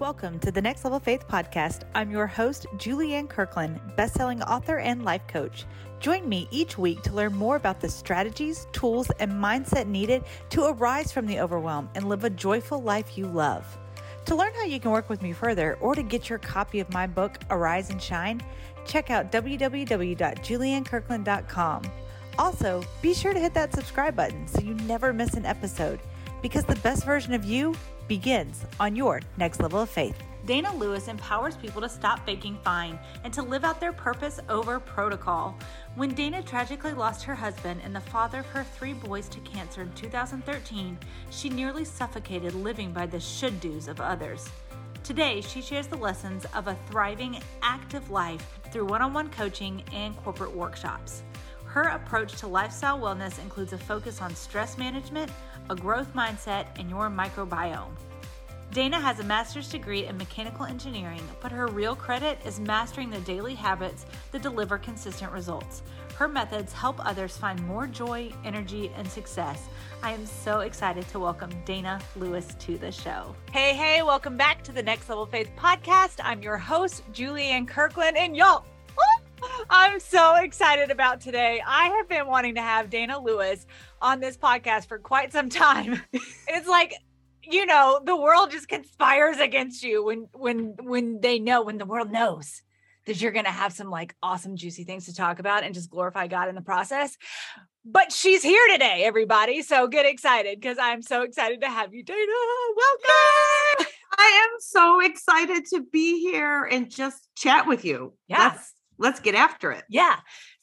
[0.00, 1.80] Welcome to the Next Level Faith podcast.
[1.92, 5.66] I'm your host, Julianne Kirkland, best-selling author and life coach.
[5.98, 10.66] Join me each week to learn more about the strategies, tools, and mindset needed to
[10.66, 13.66] arise from the overwhelm and live a joyful life you love.
[14.26, 16.92] To learn how you can work with me further or to get your copy of
[16.92, 18.40] my book, Arise and Shine,
[18.86, 21.82] check out www.juliannekirkland.com.
[22.38, 25.98] Also, be sure to hit that subscribe button so you never miss an episode
[26.40, 27.74] because the best version of you
[28.08, 30.16] begins on your next level of faith.
[30.46, 34.80] Dana Lewis empowers people to stop faking fine and to live out their purpose over
[34.80, 35.54] protocol.
[35.94, 39.82] When Dana tragically lost her husband and the father of her three boys to cancer
[39.82, 40.98] in 2013,
[41.30, 44.48] she nearly suffocated living by the should do's of others.
[45.04, 49.82] Today, she shares the lessons of a thriving, active life through one on one coaching
[49.92, 51.22] and corporate workshops.
[51.64, 55.30] Her approach to lifestyle wellness includes a focus on stress management,
[55.70, 57.90] a growth mindset, and your microbiome.
[58.72, 63.20] Dana has a master's degree in mechanical engineering, but her real credit is mastering the
[63.20, 65.82] daily habits that deliver consistent results.
[66.16, 69.68] Her methods help others find more joy, energy, and success.
[70.02, 73.34] I am so excited to welcome Dana Lewis to the show.
[73.52, 76.20] Hey, hey, welcome back to the Next Level Faith podcast.
[76.22, 78.64] I'm your host, Julianne Kirkland, and y'all,
[79.70, 81.62] I'm so excited about today.
[81.66, 83.66] I have been wanting to have Dana Lewis
[84.00, 86.02] on this podcast for quite some time.
[86.12, 86.94] it's like,
[87.42, 91.86] you know, the world just conspires against you when when when they know when the
[91.86, 92.62] world knows
[93.06, 95.90] that you're going to have some like awesome juicy things to talk about and just
[95.90, 97.16] glorify God in the process.
[97.84, 99.62] But she's here today, everybody.
[99.62, 102.20] So get excited because I'm so excited to have you, Dana.
[102.76, 103.86] Welcome.
[104.18, 108.12] I am so excited to be here and just chat with you.
[108.26, 108.52] Yes.
[108.52, 109.84] Let's, let's get after it.
[109.88, 110.16] Yeah.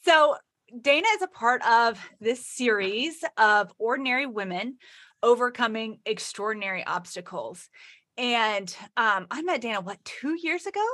[0.04, 0.36] So
[0.82, 4.78] Dana is a part of this series of ordinary women
[5.24, 7.70] overcoming extraordinary obstacles.
[8.18, 10.86] And um, I met Dana, what, two years ago?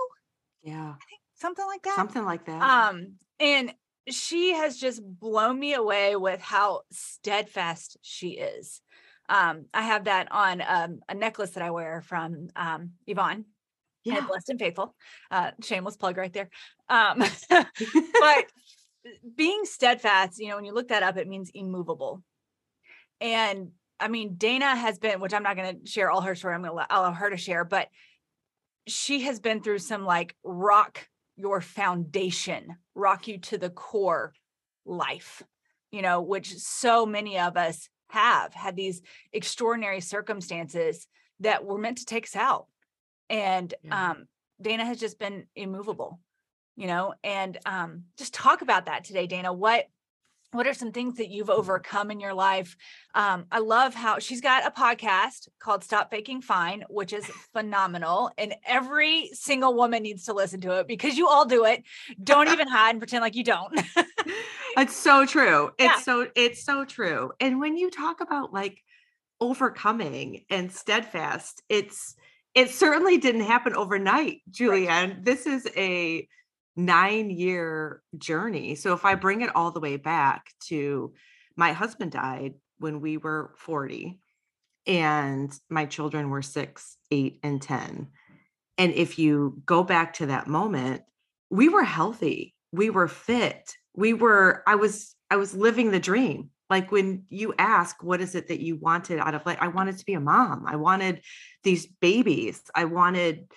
[0.64, 0.94] Yeah.
[1.36, 1.96] Something like that.
[1.96, 2.62] Something like that.
[2.62, 3.73] Um, and
[4.10, 8.82] she has just blown me away with how steadfast she is.
[9.30, 13.45] Um, I have that on um, a necklace that I wear from um, Yvonne
[14.04, 14.17] yeah.
[14.17, 14.95] and Blessed and Faithful.
[15.30, 16.50] Uh, shameless plug right there.
[16.89, 18.45] Um, but
[19.36, 22.23] being steadfast, you know, when you look that up, it means immovable.
[23.20, 26.56] And I mean, Dana has been, which I'm not going to share all her story.
[26.56, 27.88] I'm going to allow her to share, but
[28.88, 34.34] she has been through some like rock your foundation, rock you to the core
[34.86, 35.44] life,
[35.92, 39.02] you know, which so many of us have had these
[39.32, 41.08] extraordinary circumstances
[41.40, 42.67] that were meant to take us out.
[43.30, 44.11] And Yeah.
[44.11, 44.28] um,
[44.61, 46.20] Dana has just been immovable,
[46.76, 49.54] you know, and um, just talk about that today, Dana.
[49.54, 49.86] What
[50.54, 52.76] what are some things that you've overcome in your life?
[53.15, 58.31] Um, I love how she's got a podcast called Stop Faking Fine, which is phenomenal.
[58.37, 61.83] And every single woman needs to listen to it because you all do it.
[62.21, 63.80] Don't even hide and pretend like you don't.
[64.77, 65.71] It's so true.
[65.77, 65.99] It's Yeah.
[65.99, 67.33] so it's so true.
[67.42, 68.81] And when you talk about like
[69.42, 72.15] overcoming and steadfast, it's
[72.55, 75.23] it certainly didn't happen overnight, Julianne.
[75.26, 76.27] This is a
[76.76, 78.76] nine year journey.
[78.76, 81.14] So if I bring it all the way back to
[81.55, 84.20] my husband died when we were 40
[84.87, 88.08] and my children were six, eight, and 10.
[88.77, 91.04] And if you go back to that moment,
[91.49, 96.49] we were healthy, we were fit, we were, I was, I was living the dream.
[96.70, 99.58] Like when you ask, what is it that you wanted out of life?
[99.60, 100.65] I wanted to be a mom.
[100.65, 101.21] I wanted
[101.64, 102.61] these babies.
[102.73, 103.52] I wanted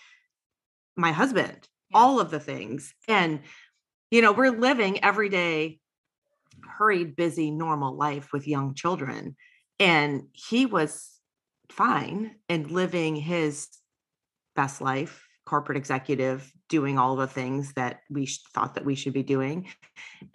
[0.97, 1.69] my husband.
[1.95, 2.93] All of the things.
[3.09, 3.41] And,
[4.11, 5.79] you know, we're living every day,
[6.79, 9.37] hurried, busy, normal life with young children.
[9.79, 11.11] And he was
[11.71, 13.69] fine and living his
[14.55, 19.13] best life, corporate executive, doing all the things that we sh- thought that we should
[19.13, 19.69] be doing.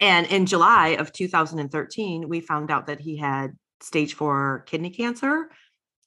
[0.00, 5.50] And in July of 2013, we found out that he had stage four kidney cancer.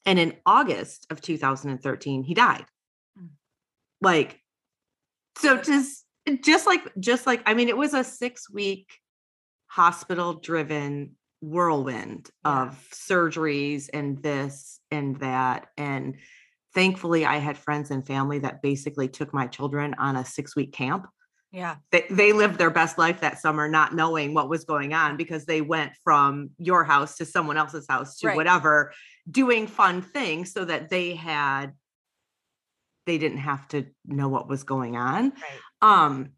[0.06, 2.66] And in August of 2013, he died.
[3.20, 3.30] Mm.
[4.02, 4.43] Like,
[5.38, 6.06] so just
[6.44, 8.90] just like just like I mean, it was a six week
[9.68, 12.64] hospital driven whirlwind Yeah.
[12.64, 15.68] of surgeries and this and that.
[15.78, 16.16] And
[16.74, 20.74] thankfully, I had friends and family that basically took my children on a six week
[20.74, 21.08] camp
[21.54, 21.76] yeah.
[21.92, 25.46] they, they lived their best life that summer not knowing what was going on because
[25.46, 28.36] they went from your house to someone else's house to Right.
[28.36, 28.92] whatever
[29.30, 31.74] doing fun things so that they had
[33.06, 35.60] they didn't have to know what was going on Right.
[35.82, 36.30] um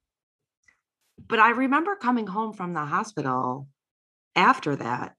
[1.28, 3.68] but i remember coming home from the hospital
[4.36, 5.14] after that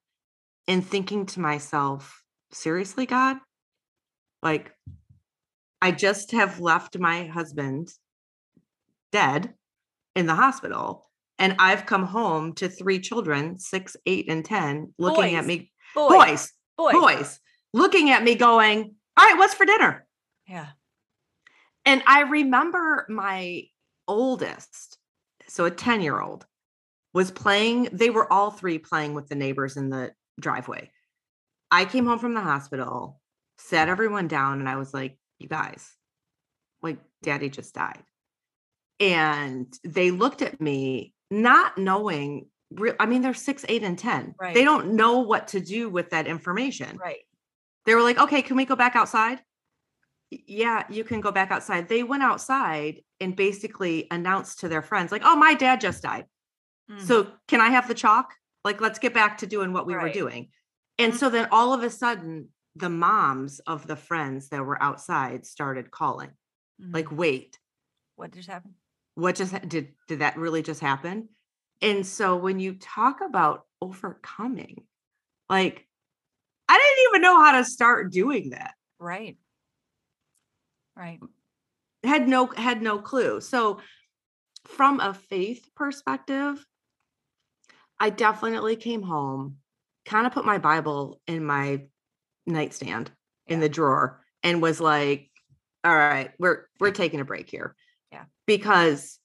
[0.69, 2.23] and thinking to myself
[2.53, 3.39] seriously god
[4.43, 4.73] like
[5.83, 7.89] I just have left my husband
[9.13, 9.55] dead
[10.15, 11.09] in the hospital.
[11.39, 16.09] And I've come home to three children, six, eight, and 10, looking at me, Boy.
[16.09, 16.93] boys, Boy.
[16.93, 17.41] boys,
[17.75, 20.07] looking at me going, All right, what's for dinner?
[20.49, 20.67] Yeah.
[21.87, 23.63] And I remember my
[24.09, 24.99] oldest,
[25.49, 26.45] so a 10 year old,
[27.15, 27.89] was playing.
[27.93, 30.91] They were all three playing with the neighbors in the driveway.
[31.71, 33.21] I came home from the hospital,
[33.59, 35.89] sat everyone down, and I was like, You guys,
[36.83, 38.03] like, daddy just died.
[39.01, 42.49] And they looked at me, not knowing.
[42.73, 44.35] Real, I mean, they're six, eight, and 10.
[44.41, 44.53] Right.
[44.55, 47.21] They don't know what to do with that information Right.
[47.85, 49.41] they were like, okay, can we go back outside?
[50.33, 51.89] "Y- Yeah, you can go back outside.
[51.89, 56.27] They went outside and basically announced to their friends, like, oh, my dad just died.
[56.91, 57.01] Mm.
[57.01, 58.35] So can I have the chalk?
[58.65, 60.51] Like, let's get back to doing what we were doing.
[60.99, 61.17] And Mhm.
[61.17, 65.91] so then all of a sudden, the moms of the friends that were outside started
[65.91, 66.31] calling,
[66.81, 66.93] Mhm.
[66.95, 67.59] like, wait,
[68.17, 68.75] what just happened?
[69.15, 71.29] what just did did that really just happen?
[71.81, 74.87] And so when you talk about overcoming,
[75.49, 75.89] like
[76.69, 78.75] I didn't even know how to start doing that.
[78.99, 79.39] Right.
[80.97, 81.21] Right.
[82.03, 83.41] had no had no clue.
[83.41, 83.81] So
[84.67, 86.65] from a faith perspective
[88.01, 89.57] i definitely came home
[90.05, 91.83] kind of put my bible in my
[92.47, 93.11] nightstand
[93.47, 95.31] in the drawer and was like
[95.85, 97.75] all right we're we're taking a break here.
[98.13, 98.25] Yeah.
[98.47, 99.19] because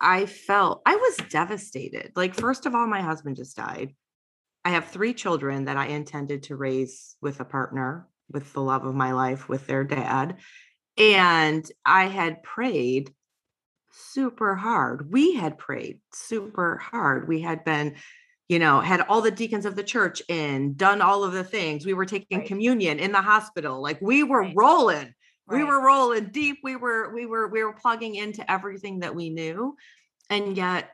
[0.00, 2.12] i felt i was devastated.
[2.16, 3.94] Like first of all my husband just died.
[4.64, 8.84] I have three children that i intended to raise with a partner with the love
[8.84, 10.36] of my life with their dad
[10.96, 13.14] and I had prayed
[13.90, 15.12] super hard.
[15.12, 17.28] We had prayed super hard.
[17.28, 17.96] We had been,
[18.48, 21.84] you know, had all the deacons of the church in, done all of the things.
[21.86, 22.46] We were taking Right.
[22.48, 23.80] communion in the hospital.
[23.82, 24.54] Like we were Right.
[24.56, 25.14] rolling.
[25.48, 26.60] We were rolling deep.
[26.62, 29.76] We were we were we were plugging into everything that we knew.
[30.30, 30.90] And yet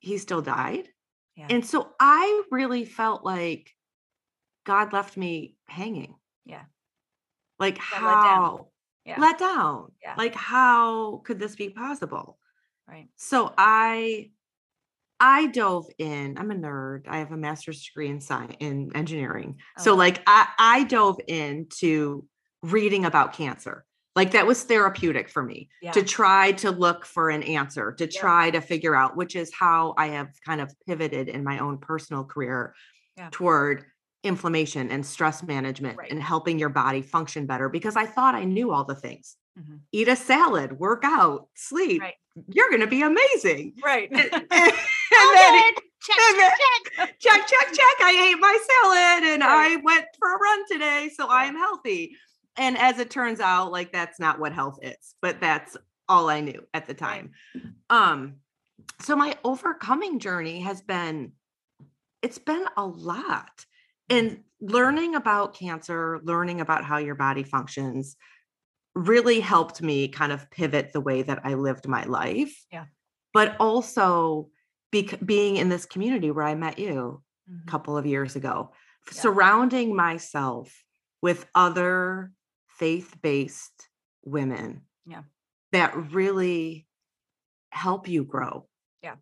[0.00, 0.88] he still died.
[1.36, 1.46] Yeah.
[1.48, 3.74] And so I really felt like
[4.64, 6.16] God left me hanging.
[6.44, 6.64] Yeah.
[7.58, 8.24] Like Got let down.
[8.24, 8.68] how
[9.04, 9.20] Yeah.
[9.20, 9.92] let down.
[10.02, 10.14] Yeah.
[10.16, 12.38] Like how could this be possible?
[12.88, 13.08] Right.
[13.16, 14.30] So I
[15.20, 16.38] I dove in.
[16.38, 17.08] I'm a nerd.
[17.08, 19.56] I have a master's degree in science in engineering.
[19.78, 22.24] Oh, so like I I dove into
[22.62, 23.84] reading about cancer.
[24.14, 25.92] Like that was therapeutic for me Yeah.
[25.92, 28.20] to try to look for an answer, to Yeah.
[28.20, 31.78] try to figure out, which is how I have kind of pivoted in my own
[31.78, 32.74] personal career
[33.16, 33.28] Yeah.
[33.30, 33.84] toward
[34.24, 36.10] inflammation and stress management Right.
[36.10, 39.36] and helping your body function better because I thought I knew all the things.
[39.58, 39.80] Mhm.
[39.92, 42.00] Eat a salad, work out, sleep.
[42.02, 42.14] Right.
[42.48, 43.74] You're going to be amazing.
[43.82, 44.08] Right.
[44.10, 46.50] and, and then check, then-
[46.96, 47.18] check.
[47.18, 47.96] check, check, check.
[48.00, 49.76] I ate my salad and Right.
[49.78, 51.10] I went for a run today.
[51.14, 52.16] So I'm healthy.
[52.56, 55.76] And as it turns out, like that's not what health is, but that's
[56.08, 57.32] all I knew at the time.
[57.90, 58.36] Um,
[59.00, 61.32] so my overcoming journey has been,
[62.22, 63.64] it's been a lot.
[64.10, 68.16] And learning about cancer, learning about how your body functions
[68.94, 72.64] really helped me kind of pivot the way that I lived my life.
[72.72, 72.86] Yeah.
[73.32, 74.50] But also
[74.90, 77.62] bec- being in this community where I met you Mhm.
[77.62, 78.72] a couple of years ago,
[79.12, 79.20] Yeah.
[79.20, 80.84] surrounding myself
[81.22, 82.32] with other
[82.66, 83.88] faith based
[84.24, 85.22] women Yeah.
[85.72, 86.88] that really
[87.70, 88.66] help you grow.
[89.02, 89.16] Yeah.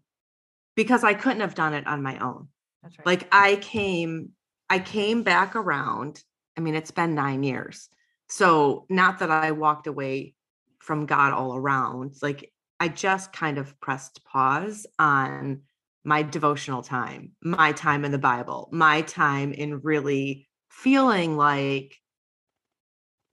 [0.76, 2.48] Because I couldn't have done it on my own.
[2.82, 3.06] That's right.
[3.06, 4.35] Like I came,
[4.68, 6.22] I came back around.
[6.56, 7.88] I mean, it's been nine years.
[8.28, 10.34] So not that I walked away
[10.80, 12.14] from God all around.
[12.22, 15.62] Like I just kind of pressed pause on
[16.04, 21.96] my devotional time, my time in the Bible, my time in really feeling like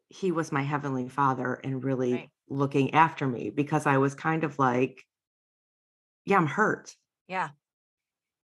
[0.09, 2.29] he was my heavenly father and really Right.
[2.49, 5.03] looking after me because I was kind of like,
[6.25, 6.95] yeah, I'm hurt.
[7.27, 7.49] yeah.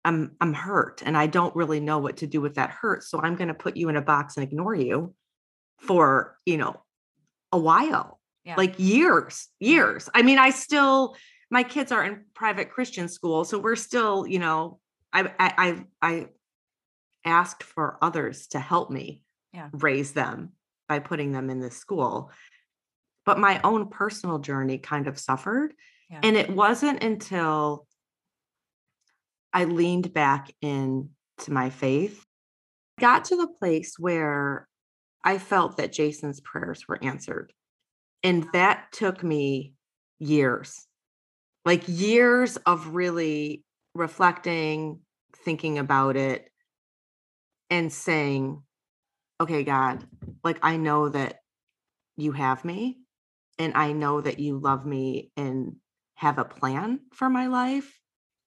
[0.03, 3.03] I'm I'm hurt and I don't really know what to do with that hurt.
[3.03, 5.13] So I'm going to put you in a box and ignore you
[5.79, 6.81] for, you know,
[7.51, 8.19] a while.
[8.43, 8.55] Yeah.
[8.55, 9.71] Like years, mm-hmm.
[9.71, 10.09] years.
[10.13, 11.15] I mean, I still
[11.51, 14.79] my kids are in private Christian school, so we're still, you know,
[15.13, 16.27] I I I, I
[17.23, 19.69] asked for others to help me Yeah.
[19.73, 20.53] raise them
[20.89, 22.31] by putting them in this school.
[23.25, 25.75] But my own personal journey kind of suffered.
[26.09, 26.21] Yeah.
[26.23, 27.85] And it wasn't until
[29.53, 31.09] I leaned back into
[31.49, 32.25] my faith,
[32.99, 34.67] got to the place where
[35.23, 37.53] I felt that Jason's prayers were answered.
[38.23, 39.73] And that took me
[40.19, 40.87] years,
[41.65, 44.99] like years of really reflecting,
[45.43, 46.49] thinking about it,
[47.69, 48.61] and saying,
[49.39, 50.05] okay, God,
[50.43, 51.39] like I know that
[52.17, 52.99] you have me
[53.57, 55.77] and I know that you love me and
[56.15, 58.00] have a plan for my life.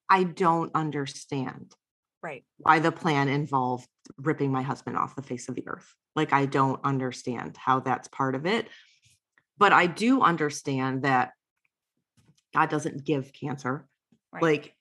[0.08, 1.74] I don't understand
[2.22, 2.44] Right.
[2.58, 5.94] why the plan involved ripping my husband off the face of the earth.
[6.16, 8.68] Like, I don't understand how that's part of it.
[9.58, 11.32] But I do understand that
[12.54, 13.86] God doesn't give cancer.
[14.32, 14.42] Right.
[14.42, 14.76] Like,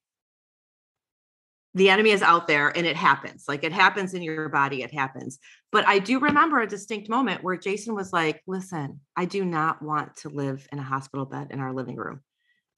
[1.76, 3.46] the enemy is out there and it happens.
[3.48, 5.40] Like, it happens in your body, it happens.
[5.72, 9.82] But I do remember a distinct moment where Jason was like, Listen, I do not
[9.82, 12.22] want to live in a hospital bed in our living room.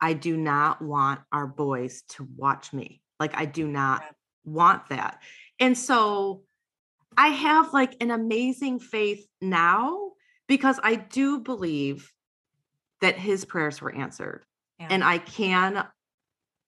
[0.05, 3.01] I do not want our boys to watch me.
[3.19, 4.03] Like, I do not
[4.43, 5.19] want that.
[5.59, 6.43] And so
[7.17, 10.11] I have like an amazing faith now
[10.47, 12.11] because I do believe
[13.01, 14.45] that his prayers were answered.
[14.79, 14.89] Yeah.
[14.91, 15.83] And I can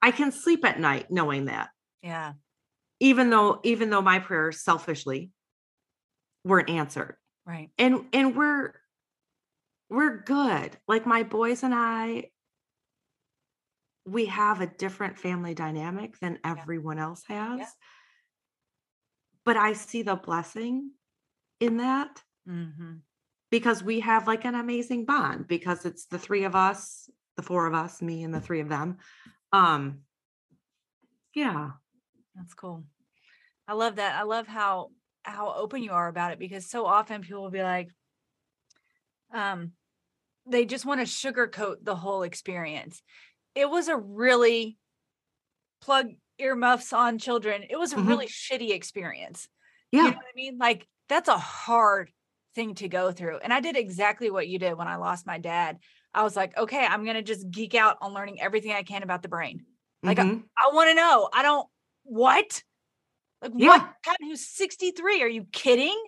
[0.01, 1.69] I can sleep at night knowing that.
[2.01, 2.33] yeah.
[2.99, 5.29] Even though even though my prayers selfishly
[6.43, 7.17] weren't answered.
[7.45, 7.69] Right.
[7.77, 8.73] And and we're
[9.91, 10.75] we're good.
[10.87, 12.31] Like my boys and I
[14.07, 17.67] we have a different family dynamic than everyone else has.
[19.43, 20.91] But I see the blessing
[21.59, 22.93] in that Mm-hmm.
[23.51, 27.67] because we have like an amazing bond because it's the three of us, the four
[27.67, 28.99] of us, me and the three of them.
[29.51, 29.99] Um
[31.33, 31.71] yeah.
[32.35, 32.85] That's cool.
[33.67, 34.15] I love that.
[34.15, 34.91] I love how
[35.23, 37.89] how open you are about it because so often people will be like,
[39.33, 39.73] um,
[40.49, 43.01] they just want to sugarcoat the whole experience.
[43.57, 44.77] It was a really
[45.81, 47.63] plug earmuffs on children.
[47.67, 48.07] It was a Mhm.
[48.07, 49.49] really shitty experience.
[49.91, 50.03] Yeah.
[50.03, 50.57] You know what I mean?
[50.59, 52.11] Like that's a hard
[52.53, 53.37] thing to go through.
[53.37, 55.79] And I did exactly what you did when I lost my dad.
[56.13, 59.21] I was like, okay, I'm gonna just geek out on learning everything I can about
[59.21, 59.65] the brain.
[60.03, 60.47] like, Mhm.
[60.55, 61.27] I want to know.
[61.33, 61.67] I don't
[62.03, 62.63] what?
[63.41, 63.69] Like Yeah.
[63.69, 64.29] what happened?
[64.29, 65.23] Who's 63?
[65.23, 65.99] Are you kidding?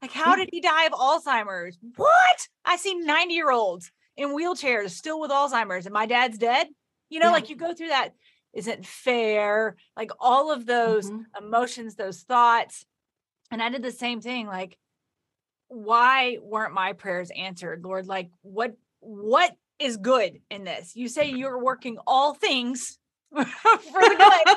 [0.00, 1.76] Like, how did he die of Alzheimer's?
[1.96, 2.48] What?
[2.64, 6.68] I see 90 year olds in wheelchairs still with Alzheimer's, and my dad's dead.
[7.12, 7.32] You know, Yeah.
[7.32, 8.14] like you go through that.
[8.54, 9.76] Isn't fair.
[9.96, 11.24] Like all of those Mhm.
[11.38, 12.84] emotions, those thoughts.
[13.50, 14.46] And I did the same thing.
[14.46, 14.78] Like,
[15.68, 18.06] why weren't my prayers answered, Lord?
[18.06, 20.94] Like, what what is good in this?
[20.94, 22.98] You say you're working all things
[23.34, 24.56] for the good.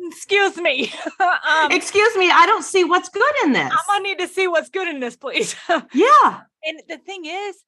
[0.12, 0.92] Excuse me.
[1.20, 3.70] um, Excuse me, I don't see what's good in this.
[3.70, 5.54] I'm gonna need to see what's good in this, please.
[5.92, 6.42] yeah.
[6.64, 7.62] and the thing is,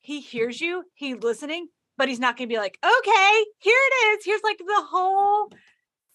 [0.00, 4.24] he hears you, he's listening, but he's not gonna be like, okay, here it is.
[4.24, 5.50] Here's like the whole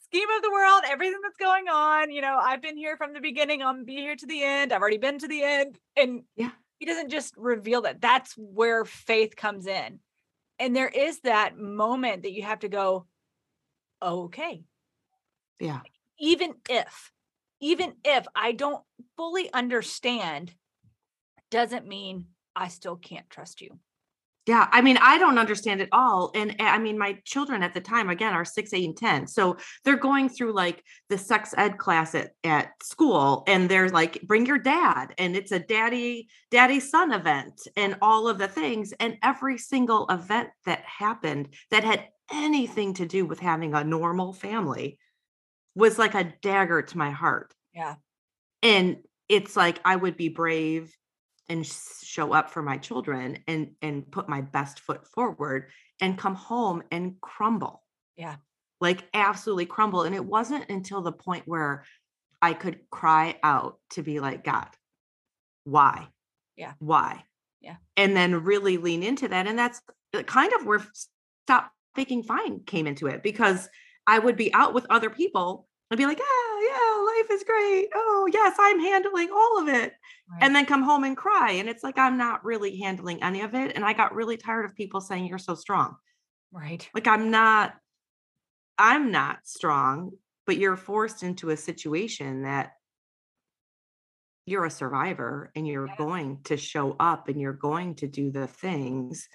[0.03, 2.11] scheme of the world, everything that's going on.
[2.11, 3.61] You know, I've been here from the beginning.
[3.61, 4.73] I'm be here to the end.
[4.73, 5.79] I've already been to the end.
[5.95, 6.51] And Yeah.
[6.79, 8.01] he doesn't just reveal that.
[8.01, 9.99] That's where faith comes in.
[10.57, 13.05] And there is that moment that you have to go,
[14.01, 14.63] okay,
[15.59, 15.81] Yeah.
[16.17, 17.11] even if
[17.61, 18.83] even if i don't
[19.17, 20.53] fully understand
[21.51, 23.79] doesn't mean i still can't trust you
[24.49, 26.31] Yeah, I mean, I don't understand it all.
[26.33, 29.27] And uh, I mean, my children at the time, again, are six, eight, and 10.
[29.27, 34.23] So they're going through like the sex ed class at, at school, and they're like,
[34.23, 35.13] bring your dad.
[35.19, 38.91] And it's a daddy, daddy son event, and all of the things.
[38.99, 44.33] And every single event that happened that had anything to do with having a normal
[44.33, 44.97] family
[45.75, 47.53] was like a dagger to my heart.
[47.75, 47.95] yeah
[48.61, 48.97] and
[49.29, 50.95] it's like i would be brave
[51.49, 56.35] and show up for my children and and put my best foot forward and come
[56.35, 57.83] home and crumble
[58.15, 58.35] Yeah.
[58.79, 61.83] like absolutely crumble and it wasn't until the point where
[62.41, 64.69] i could cry out to be like god
[65.63, 66.07] why
[66.55, 66.73] Yeah.
[66.79, 67.23] why
[67.61, 67.77] Yeah.
[67.97, 69.81] and then really lean into that and that's
[70.15, 70.85] uh, kind of where
[71.45, 73.67] stop faking fine came into it because
[74.07, 77.89] i would be out with other people and be like ah yeah life is great.
[77.95, 79.93] Oh yes i'm handling all of it
[80.41, 83.55] and then come home and cry and it's like i'm not really handling any of
[83.55, 85.95] it and i got really tired of people saying you're so strong.
[86.51, 86.87] Right.
[86.93, 87.75] Like i'm not
[88.77, 90.11] i'm not strong
[90.45, 92.71] but you're forced into a situation that
[94.47, 98.47] you're a survivor and you're going to show up and you're going to do the
[98.47, 99.29] things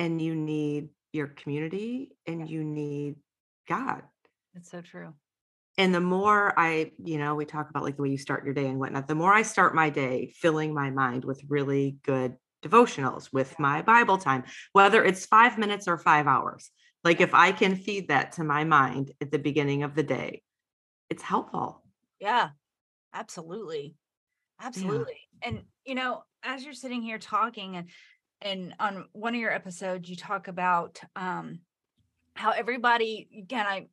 [0.00, 3.14] and you need your community and you need
[3.68, 4.02] god
[4.56, 5.14] it's so true.
[5.78, 8.54] And the more I, you know, we talk about like the way you start your
[8.54, 12.36] day and whatnot, the more I start my day filling my mind with really good
[12.64, 16.70] devotionals, with my Bible time, whether it's five minutes or five hours.
[17.04, 20.42] Like if I can feed that to my mind at the beginning of the day,
[21.10, 21.82] it's helpful.
[22.20, 22.50] yeah.
[23.14, 23.94] Absolutely.
[24.60, 25.20] Absolutely.
[25.42, 27.88] And you know as you're sitting here talking and
[28.42, 31.60] and on one of your episodes you talk about um
[32.34, 33.86] how everybody again i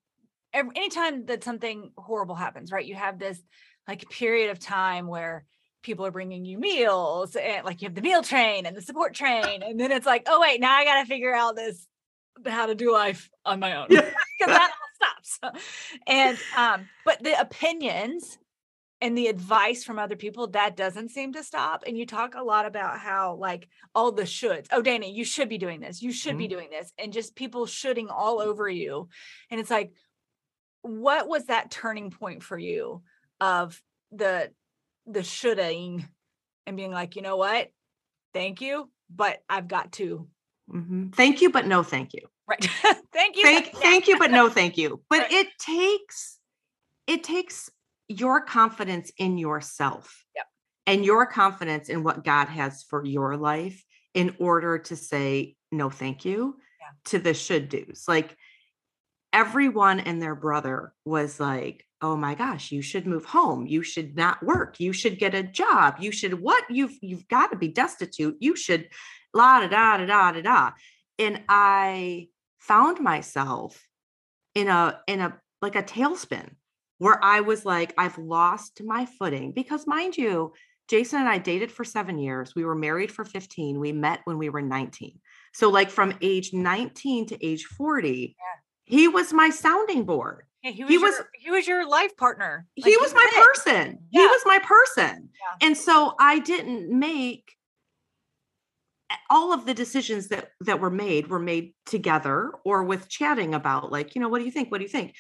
[0.53, 2.86] every, anytime that something horrible happens right?
[2.86, 3.41] You have this
[3.88, 5.45] like period of time where
[5.81, 9.13] people are bringing you meals and like you have the meal train and the support
[9.13, 11.89] train and then it's like oh wait now i got to figure out this
[12.45, 13.88] how to do life on my own.
[13.89, 14.13] Because
[14.45, 15.39] that all stops.
[16.07, 18.38] And um but the opinions
[19.01, 22.43] and the advice from other people that doesn't seem to stop and you talk a
[22.43, 26.12] lot about how like all the shoulds oh dana you should be doing this you
[26.12, 26.38] should mm-hmm.
[26.39, 29.10] be doing this and just people shooting all over you
[29.50, 29.91] and it's like
[30.83, 33.01] what was that turning point for you
[33.41, 34.51] of the
[35.07, 36.07] the shoulding
[36.67, 37.69] and being like, you know what?
[38.33, 40.27] Thank you, but I've got to.
[40.71, 41.09] Mm-hmm.
[41.09, 42.21] Thank you, but no thank you.
[42.47, 42.63] Right.
[43.13, 43.43] thank you.
[43.43, 45.01] Thank, thank you, but no thank you.
[45.09, 45.31] But right.
[45.31, 46.39] it takes
[47.07, 47.69] it takes
[48.07, 50.23] your confidence in yourself.
[50.35, 50.45] Yep.
[50.85, 55.89] And your confidence in what God has for your life in order to say no
[55.89, 56.87] thank you yeah.
[57.05, 58.05] to the should do's.
[58.07, 58.35] Like
[59.33, 63.65] everyone and their brother was like, oh my gosh, you should move home.
[63.65, 64.79] You should not work.
[64.79, 65.95] You should get a job.
[65.99, 66.63] You should what?
[66.69, 68.37] You've you've got to be destitute.
[68.39, 68.89] You should
[69.33, 70.71] la da da da da da da.
[71.17, 72.27] And I
[72.59, 73.81] found myself
[74.53, 76.49] in a in a like a tailspin
[76.99, 80.53] where I was like, I've lost my footing because mind you,
[80.89, 82.53] Jason and I dated for seven years.
[82.55, 83.79] We were married for 15.
[83.79, 85.19] We met when we were 19.
[85.53, 88.62] So, like from age 19 to age 40, yeah.
[88.85, 90.43] He was my sounding board.
[90.63, 92.65] Yeah, he was, he was your, he was your life partner.
[92.77, 93.35] Like, he was my it.
[93.35, 93.99] person.
[94.11, 94.21] Yeah.
[94.21, 95.29] He was my person.
[95.33, 95.67] Yeah.
[95.67, 97.53] And so I didn't make
[99.29, 103.91] all of the decisions that that were made were made together or with chatting about
[103.91, 104.71] like, you know, what do you think?
[104.71, 105.15] What do you think?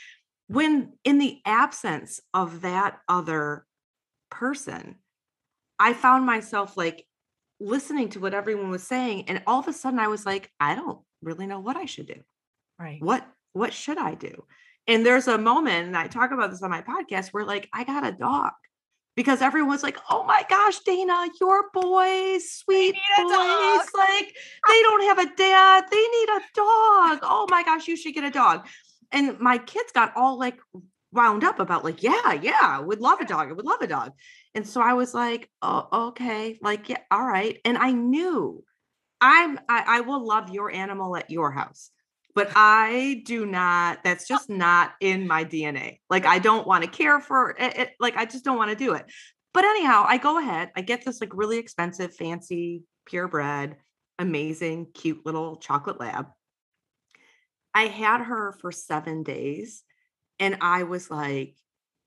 [0.47, 3.65] When in the absence of that other
[4.31, 4.95] person,
[5.79, 7.05] I found myself like
[7.59, 10.75] listening to what everyone was saying and all of a sudden I was like, I
[10.75, 12.21] don't really know what I should do.
[12.79, 13.01] Right.
[13.01, 14.43] What what should I do?
[14.87, 17.83] And there's a moment, and I talk about this on my podcast, where like I
[17.85, 18.51] got a dog
[19.15, 24.35] because everyone's like, "Oh my gosh, Dana, your boys, sweet boys, like
[24.67, 27.19] they don't have a dad, they need a dog.
[27.21, 28.67] Oh my gosh, you should get a dog."
[29.11, 30.59] And my kids got all like
[31.13, 33.49] wound up about like, "Yeah, yeah, would love a dog.
[33.49, 34.11] I would love a dog."
[34.53, 38.63] And so I was like, "Oh, okay, like yeah, all right." And I knew
[39.21, 41.91] I'm I, I will love your animal at your house
[42.35, 44.35] but I do not, that's oh.
[44.35, 45.99] just not in my DNA.
[46.09, 47.89] Like, I don't want to care for it, it.
[47.99, 49.05] Like, I just don't want to do it.
[49.53, 53.75] But anyhow, I go ahead, I get this like really expensive, fancy, purebred,
[54.17, 56.27] amazing, cute little chocolate lab.
[57.75, 59.83] I had her for seven days
[60.39, 61.55] and I was like,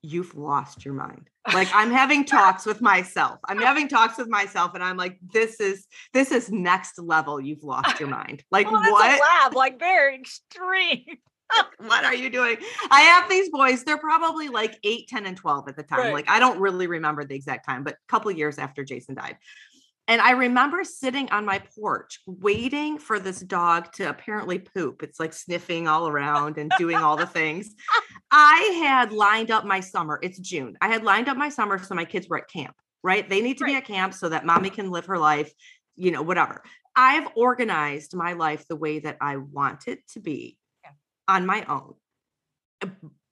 [0.07, 1.29] you've lost your mind.
[1.53, 3.39] Like I'm having talks with myself.
[3.45, 7.39] I'm having talks with myself and I'm like, this is this is next level.
[7.39, 8.43] You've lost your mind.
[8.51, 9.19] Like well, what?
[9.19, 11.17] lab, like very extreme.
[11.79, 12.57] what are you doing?
[12.89, 13.83] I have these boys.
[13.83, 15.99] They're probably like 8, 10, and 12 at the time.
[15.99, 16.13] Right.
[16.13, 19.37] Like I don't really remember the exact time, but a couple years after Jason died.
[20.09, 25.03] And I remember sitting on my porch waiting for this dog to apparently poop.
[25.03, 27.75] It's like sniffing all around and doing all the things.
[28.39, 30.19] I had lined up my summer.
[30.21, 30.77] It's June.
[30.79, 33.27] I had lined up my summer so my kids were at camp, right?
[33.27, 33.71] They need to right.
[33.71, 35.51] be at camp so that mommy can live her life,
[35.95, 36.61] you know, whatever.
[36.95, 40.91] I've organized my life the way that I want it to be yeah.
[41.27, 41.95] on my own.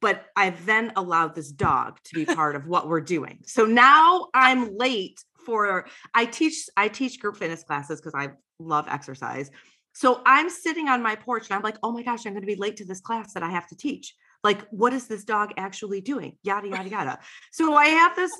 [0.01, 3.41] But I've then allowed this dog to be part of what we're doing.
[3.45, 8.87] So now I'm late for I teach I teach group fitness classes because I love
[8.89, 9.51] exercise.
[9.93, 12.47] So I'm sitting on my porch and I'm like, oh my gosh, I'm going to
[12.47, 14.15] be late to this class that I have to teach.
[14.45, 16.37] Like, what is this dog actually doing?
[16.43, 17.19] Yada yada yada.
[17.51, 18.31] so I have this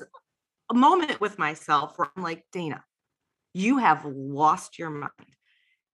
[0.72, 2.82] moment with myself where I'm like, Dana,
[3.52, 5.10] you have lost your mind.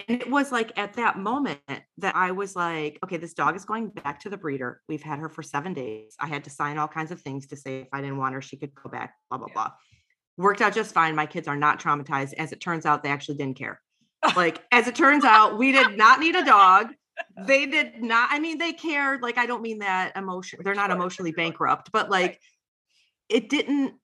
[0.08, 1.60] And it was like at that moment
[1.98, 4.80] that I was like, okay, this dog is going back to the breeder.
[4.88, 6.14] We've had her for seven days.
[6.18, 8.42] I had to sign all kinds of things to say if I didn't want her,
[8.42, 9.70] she could go back, blah, blah, blah
[10.36, 11.14] worked out just fine.
[11.14, 12.34] My kids are not traumatized.
[12.34, 13.80] As it turns out, they actually didn't care.
[14.36, 16.92] Like, as it turns out, we did not need a dog.
[17.46, 19.22] They did not, I mean, they cared.
[19.22, 22.40] Like, I don't mean that emotion, they're not emotionally bankrupt, but like,
[23.28, 23.94] it didn't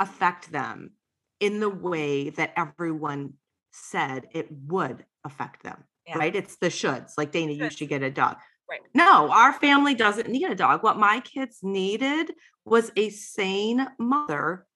[0.00, 0.92] affect them
[1.40, 3.34] in the way that everyone
[3.72, 5.84] said it would affect them.
[6.06, 6.18] Yeah.
[6.18, 6.34] Right.
[6.34, 7.12] It's the shoulds.
[7.16, 8.36] Like, Dana, you should get a dog.
[8.68, 8.80] Right.
[8.94, 10.82] No, our family doesn't need a dog.
[10.82, 12.32] What my kids needed
[12.64, 14.66] was a sane mother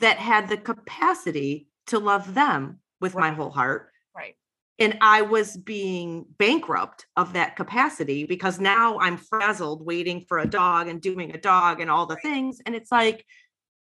[0.00, 3.30] that had the capacity to love them with right.
[3.30, 3.90] my whole heart.
[4.14, 4.36] Right.
[4.78, 10.46] And I was being bankrupt of that capacity because now I'm frazzled waiting for a
[10.48, 12.60] dog and doing a dog and all the things.
[12.64, 13.26] And it's like,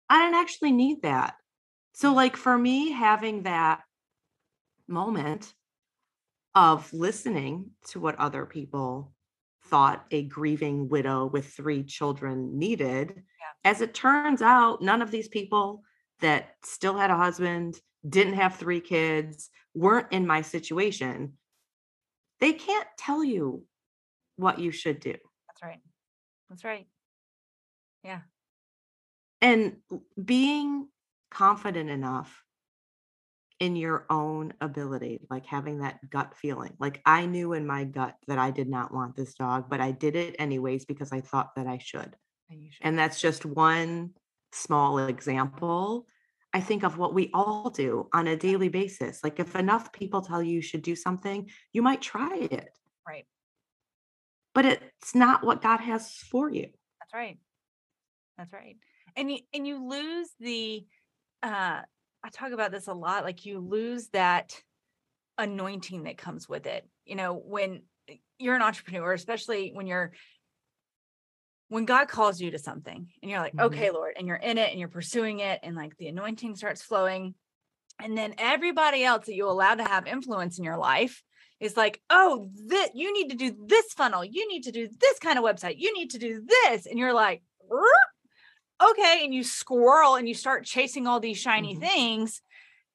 [0.08, 1.34] I don't actually need that.
[1.92, 3.80] So, like, for me, having that
[4.88, 5.52] moment
[6.54, 9.12] of listening to what other people
[9.66, 13.70] thought a grieving widow with three children needed, yeah.
[13.70, 15.82] as it turns out, none of these people
[16.20, 21.34] that still had a husband, didn't have three kids, weren't in my situation,
[22.40, 23.64] they can't tell you
[24.36, 25.14] what you should do.
[25.48, 25.80] That's right.
[26.48, 26.86] That's right.
[28.02, 28.20] Yeah.
[29.42, 29.76] And
[30.22, 30.88] being
[31.30, 32.44] confident enough
[33.60, 36.74] in your own ability, like having that gut feeling.
[36.80, 39.92] Like I knew in my gut that I did not want this dog, but I
[39.92, 42.16] did it anyways because I thought that I should.
[42.48, 42.86] And, should.
[42.86, 44.14] and that's just one
[44.52, 46.06] small example.
[46.52, 49.22] I think of what we all do on a daily basis.
[49.22, 52.70] Like if enough people tell you you should do something, you might try it.
[53.06, 53.26] Right.
[54.54, 56.68] But it's not what God has for you.
[56.98, 57.38] That's right.
[58.36, 58.76] That's right.
[59.16, 60.84] And you and you lose the
[61.42, 61.80] uh
[62.22, 64.60] I talk about this a lot like you lose that
[65.38, 66.86] anointing that comes with it.
[67.04, 70.12] You know, when eh, you're an entrepreneur, especially when you're
[71.70, 73.66] when God calls you to something and you're like, mm-hmm.
[73.66, 76.82] okay, Lord, and you're in it and you're pursuing it, and like the anointing starts
[76.82, 77.34] flowing.
[78.02, 81.22] And then everybody else that you allow to have influence in your life
[81.60, 85.18] is like, oh, that you need to do this funnel, you need to do this
[85.20, 86.86] kind of website, you need to do this.
[86.86, 87.42] And you're like,
[88.82, 89.20] okay.
[89.22, 91.82] And you squirrel and you start chasing all these shiny mm-hmm.
[91.82, 92.42] things.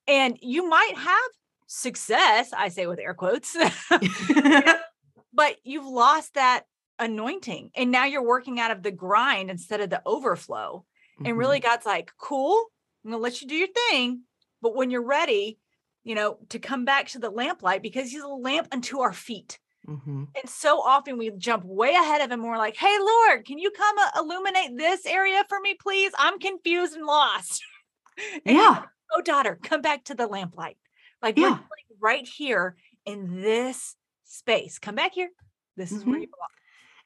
[0.06, 1.32] And you might have
[1.68, 3.56] success, I say with air quotes,
[5.34, 6.66] but you've lost that
[7.00, 7.72] anointing.
[7.76, 10.86] And now you're working out of the grind instead of the overflow.
[11.16, 11.26] Mm-hmm.
[11.28, 12.66] And really, God's like, cool,
[13.04, 14.22] I'm going to let you do your thing.
[14.62, 15.60] But when you're ready,
[16.04, 19.60] you know, to come back to the lamplight because he's a lamp unto our feet.
[19.88, 20.24] Mm-hmm.
[20.36, 22.40] And so often we jump way ahead of him.
[22.40, 26.12] And we're like, hey, Lord, can you come uh, illuminate this area for me, please?
[26.18, 27.64] I'm confused and lost.
[28.46, 28.70] and yeah.
[28.70, 28.84] Like,
[29.16, 30.78] oh, daughter, come back to the lamplight.
[31.22, 31.60] Like, yeah.
[32.02, 34.80] right here in this space.
[34.80, 35.30] Come back here.
[35.78, 36.12] This is mm-hmm.
[36.12, 36.50] where you belong.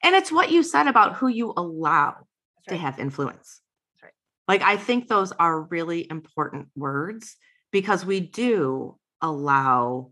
[0.04, 2.70] And it's what you said about who you allow right.
[2.70, 3.62] to have influence.
[4.02, 4.14] Right.
[4.48, 7.36] Like, I think those are really important words
[7.72, 10.12] because we do allow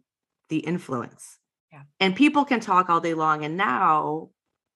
[0.50, 1.38] the influence.
[1.72, 1.82] Yeah.
[2.00, 3.44] And people can talk all day long.
[3.44, 4.30] And now,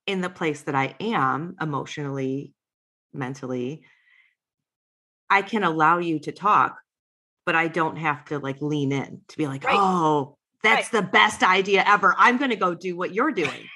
[0.08, 2.54] in the place that I am emotionally,
[3.14, 3.84] mentally,
[5.30, 6.78] I can allow you to talk,
[7.46, 9.76] but I don't have to like lean in to be like, right.
[9.78, 11.02] oh, that's right.
[11.02, 12.14] the best idea ever.
[12.18, 13.68] I'm going to go do what you're doing.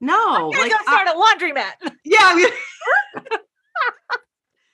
[0.00, 1.92] No, like go start I, a laundromat.
[2.04, 2.32] Yeah.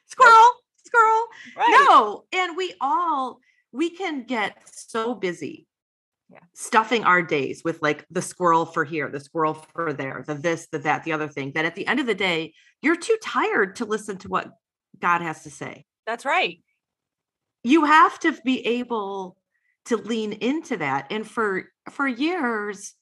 [0.06, 0.50] Squirrel,
[0.84, 1.24] squirrel.
[1.56, 1.84] Right.
[1.88, 3.40] No, and we all
[3.72, 5.66] we can get so busy
[6.30, 6.40] yeah.
[6.54, 10.68] stuffing our days with like the squirrel for here, the squirrel for there, the this,
[10.70, 11.52] the that, the other thing.
[11.54, 14.50] That at the end of the day, you're too tired to listen to what
[15.00, 15.84] God has to say.
[16.06, 16.60] That's right.
[17.62, 19.37] You have to be able
[19.87, 21.06] to lean into that.
[21.10, 22.94] And for for years,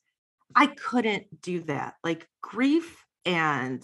[0.54, 1.94] I couldn't do that.
[2.04, 3.82] Like grief and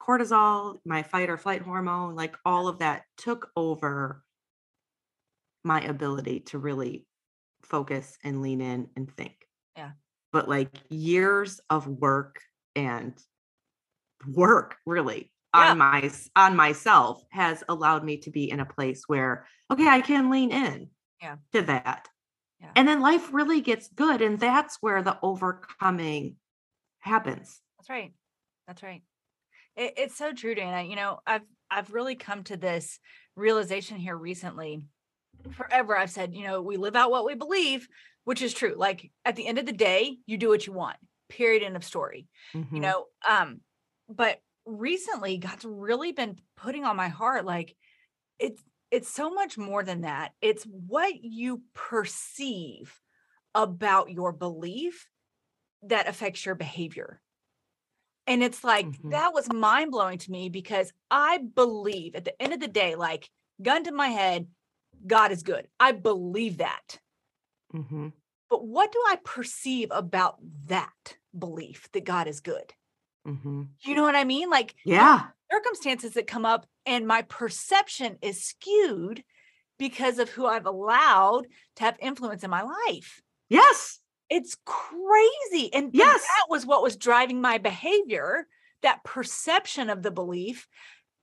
[0.00, 4.22] cortisol, my fight or flight hormone, like all of that took over
[5.62, 7.06] my ability to really
[7.62, 9.36] focus and lean in and think.
[9.76, 9.92] Yeah.
[10.32, 12.40] But like years of work
[12.74, 13.14] and
[14.26, 15.70] work really yeah.
[15.70, 20.00] on my on myself has allowed me to be in a place where okay, I
[20.00, 20.88] can lean in
[21.20, 21.36] yeah.
[21.52, 22.08] to that.
[22.60, 22.70] Yeah.
[22.76, 24.20] And then life really gets good.
[24.20, 26.36] And that's where the overcoming
[27.00, 27.60] happens.
[27.78, 28.12] That's right.
[28.66, 29.02] That's right.
[29.76, 30.82] It, it's so true, Dana.
[30.82, 32.98] You know, I've I've really come to this
[33.36, 34.84] realization here recently.
[35.52, 37.88] Forever, I've said, you know, we live out what we believe,
[38.24, 38.74] which is true.
[38.76, 40.96] Like at the end of the day, you do what you want.
[41.28, 41.62] Period.
[41.62, 42.26] End of story.
[42.54, 42.74] Mm-hmm.
[42.74, 43.60] You know, um,
[44.08, 47.74] but recently, God's really been putting on my heart, like
[48.38, 50.32] it's it's so much more than that.
[50.40, 53.00] It's what you perceive
[53.54, 55.08] about your belief
[55.82, 57.20] that affects your behavior.
[58.26, 59.10] And it's like mm-hmm.
[59.10, 62.94] that was mind blowing to me because I believe at the end of the day,
[62.94, 63.28] like
[63.62, 64.46] gun to my head,
[65.06, 65.66] God is good.
[65.78, 66.98] I believe that.
[67.74, 68.08] Mm-hmm.
[68.48, 72.72] But what do I perceive about that belief that God is good?
[73.26, 73.62] Mm-hmm.
[73.80, 74.50] You know what I mean?
[74.50, 79.24] Like, yeah, circumstances that come up and my perception is skewed
[79.78, 83.22] because of who I've allowed to have influence in my life.
[83.48, 83.98] Yes.
[84.28, 85.72] It's crazy.
[85.72, 86.20] And yes.
[86.20, 88.46] that was what was driving my behavior,
[88.82, 90.68] that perception of the belief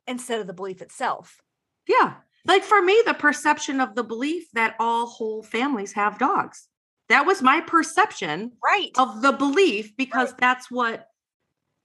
[0.08, 1.42] instead of the belief itself.
[1.88, 2.16] Yeah.
[2.46, 6.68] Like for me, the perception of the belief that all whole families have dogs.
[7.10, 8.92] That was my perception right.
[8.98, 10.40] of the belief because right.
[10.40, 11.08] that's what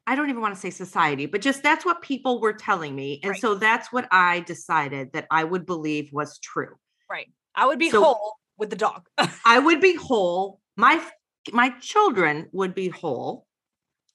[0.07, 3.21] I don't even want to say society, but just that's what people were telling me.
[3.23, 3.41] And right.
[3.41, 6.75] so that's what I decided that I would believe was true.
[7.09, 7.29] Right.
[7.55, 9.07] I would be so whole with the dog.
[9.47, 10.61] I would be whole.
[10.77, 11.05] My
[11.53, 13.47] my children would be whole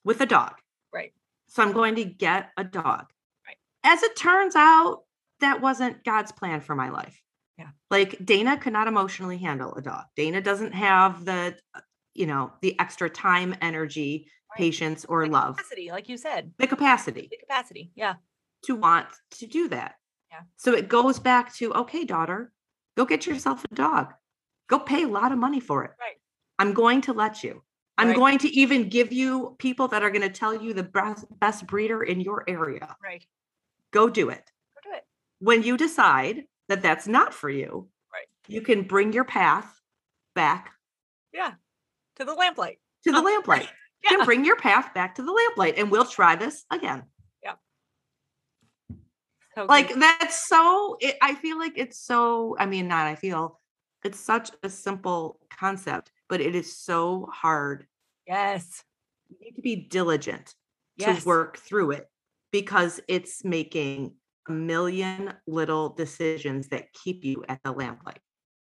[0.04, 0.54] with a dog.
[0.92, 1.12] Right.
[1.46, 3.06] So I'm going to get a dog.
[3.46, 3.56] Right.
[3.84, 5.04] As it turns out,
[5.40, 7.20] that wasn't God's plan for my life.
[7.58, 7.68] Yeah.
[7.90, 10.04] Like Dana could not emotionally handle a dog.
[10.16, 11.80] Dana doesn't have the, uh,
[12.14, 14.28] you know, the extra time, energy.
[14.56, 17.90] Patience, or The love, capacity, like you said, the capacity the capacity.
[17.94, 18.14] Yeah.
[18.64, 19.94] to want to do that.
[20.30, 20.40] Yeah.
[20.56, 22.52] So it goes back to, okay, daughter,
[22.96, 24.12] go get yourself a dog.
[24.68, 25.92] Go pay a lot of money for it.
[26.00, 26.16] Right.
[26.58, 27.62] I'm going to let you.
[27.96, 28.16] I'm Right.
[28.16, 31.66] going to even give you people that are going to tell you the best, best
[31.66, 32.96] breeder in your area.
[33.02, 33.24] Right.
[33.90, 34.50] Go do it.
[34.84, 35.04] Go do it.
[35.40, 38.26] When you decide that that's not for you, Right.
[38.46, 39.80] you can bring your path
[40.34, 40.74] back
[41.32, 41.54] Yeah.
[42.16, 42.78] To the lamplight.
[43.04, 43.68] to the Oh, lamplight.
[44.04, 44.10] Yeah.
[44.10, 47.04] can bring your path back to the lamplight and we'll try this again.
[49.54, 50.00] So like good.
[50.00, 53.58] that's so it, i feel like it's so i mean not i feel
[54.04, 57.84] it's such a simple concept but it is so hard
[58.24, 58.84] yes.
[59.28, 60.54] you need to be diligent
[60.96, 61.22] Yes.
[61.22, 62.06] to work through it
[62.52, 64.14] because it's making
[64.48, 68.18] a million little decisions that keep you at the lamplight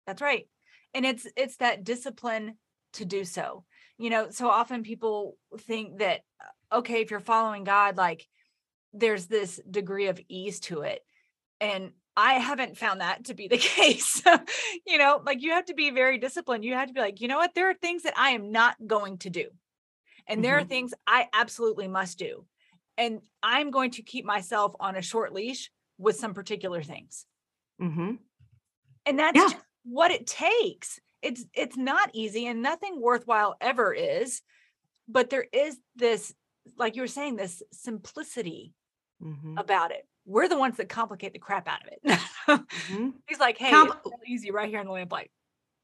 [0.07, 0.47] That's right.
[0.93, 2.57] And it's it's that discipline
[2.93, 3.65] to do so.
[3.97, 6.21] You know, so often people think that
[6.71, 8.27] uh, okay, if you're following God like
[8.93, 11.01] there's this degree of ease to it.
[11.59, 14.23] And I haven't found that to be the case.
[14.85, 16.63] you know, like you have to be very disciplined.
[16.63, 17.53] You have to be like, you know what?
[17.53, 19.49] There are things that I am not going to do.
[20.27, 20.69] And there are Mhm.
[20.69, 22.45] things I absolutely must do.
[22.97, 27.25] And I'm going to keep myself on a short leash with some particular things
[27.81, 28.13] mm-hmm.
[29.05, 29.41] and that's Yeah.
[29.43, 34.41] just what it takes it's it's not easy and nothing worthwhile ever is
[35.07, 36.33] but there is this
[36.77, 38.73] like you were saying this simplicity
[39.23, 39.57] Mm-hmm.
[39.57, 43.09] about it we're the ones that complicate the crap out of it Mm-hmm.
[43.27, 45.29] he's like hey Com- it's so easy right here in the lamplight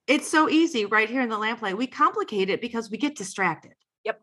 [0.06, 1.78] it's so easy right here in the lamplight.
[1.78, 3.72] We complicate it because we get distracted.
[4.04, 4.20] Yep.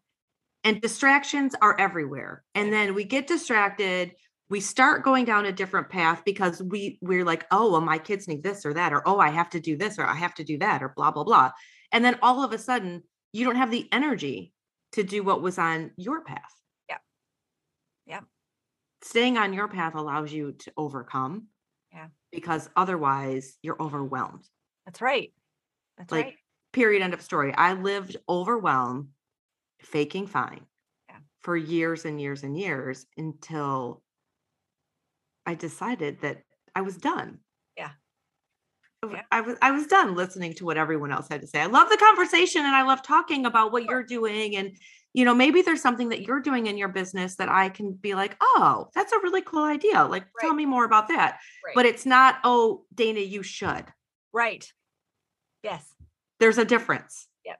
[0.62, 2.44] And distractions are everywhere.
[2.54, 4.12] And then we get distracted.
[4.50, 8.26] We start going down a different path because we we're like, oh, well, my kids
[8.28, 10.44] need this or that, or oh, I have to do this or I have to
[10.44, 11.52] do that, or blah, blah, blah.
[11.92, 14.52] And then all of a sudden, you don't have the energy
[14.92, 16.52] to do what was on your path.
[16.88, 16.98] yeah
[18.06, 18.20] yeah
[19.02, 21.46] Staying on your path allows you to overcome.
[21.92, 22.08] Yeah.
[22.32, 24.44] Because otherwise you're overwhelmed
[24.86, 25.32] that's right
[25.98, 26.34] that's like right
[26.72, 29.08] period end of story i lived overwhelmed
[29.82, 30.64] faking fine
[31.08, 31.16] Yeah.
[31.40, 34.02] for years and years and years until
[35.50, 36.36] i decided that
[36.74, 37.30] i was done
[37.76, 37.90] Yeah.
[39.02, 39.22] I- Yeah.
[39.32, 41.60] I was I was done listening to what everyone else had to say.
[41.66, 44.68] I love the conversation and I love talking about what you're doing and
[45.18, 48.12] you know maybe there's something that you're doing in your business that I can be
[48.14, 49.98] like, "Oh, that's a really cool idea.
[50.14, 51.30] Like tell me more about that."
[51.64, 53.86] right But it's not, "Oh, Dana, you should."
[54.32, 54.64] right
[55.68, 55.84] yes
[56.40, 57.26] There's a difference.
[57.48, 57.58] Yep.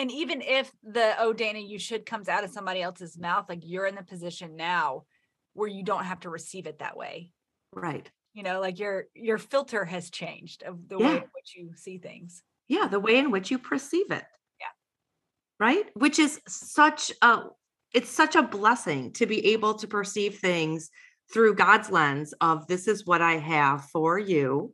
[0.00, 3.60] and even if the oh dana you should comes out of somebody else's mouth like
[3.62, 5.04] you're in the position now
[5.54, 7.30] where you don't have to receive it that way
[7.72, 8.10] Right.
[8.34, 11.98] you know like your your filter has changed of the way in which you see
[11.98, 14.24] things yeah the way in which you perceive it
[14.60, 14.66] Yeah.
[15.60, 17.44] right which is such a
[17.94, 20.90] it's such a blessing to be able to perceive things
[21.32, 24.72] through god's lens of this is what i have for you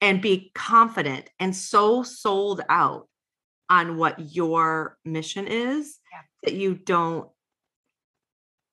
[0.00, 3.08] and be confident and so sold out
[3.68, 6.20] on what your mission is Yeah.
[6.44, 7.28] that you don't